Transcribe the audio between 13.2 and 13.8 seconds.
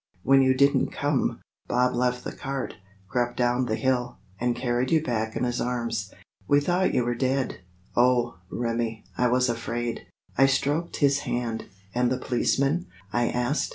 asked.